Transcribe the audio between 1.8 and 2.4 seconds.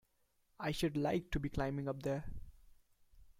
up there!